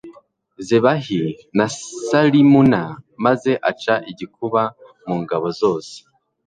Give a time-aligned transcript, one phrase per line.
[0.67, 1.19] zebahi
[1.57, 1.65] na
[2.09, 2.81] salimuna,
[3.25, 4.61] maze aca igikuba
[5.07, 5.93] mu ngabo zose